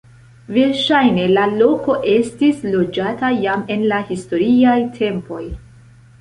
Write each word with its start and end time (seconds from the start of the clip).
Verŝajne 0.53 1.25
la 1.33 1.43
loko 1.51 1.97
estis 2.13 2.63
loĝata 2.77 3.31
jam 3.45 3.67
en 3.77 3.85
la 3.93 4.01
historiaj 4.09 4.75
tempoj. 4.99 5.45